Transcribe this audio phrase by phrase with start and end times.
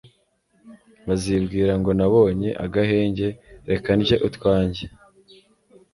[1.07, 3.27] bazibwira ngo nabonye agahenge,
[3.69, 4.83] reka ndye utwanjye